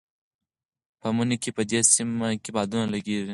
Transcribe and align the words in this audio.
په 0.99 1.07
مني 1.15 1.37
کې 1.43 1.49
په 1.57 1.63
دې 1.69 1.79
سیمه 1.93 2.27
کې 2.43 2.49
بادونه 2.55 2.85
لګېږي. 2.93 3.29